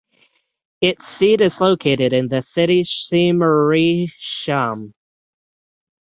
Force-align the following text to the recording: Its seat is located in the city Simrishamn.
Its 0.81 1.05
seat 1.05 1.41
is 1.41 1.61
located 1.61 2.11
in 2.11 2.27
the 2.27 2.41
city 2.41 2.81
Simrishamn. 2.81 4.93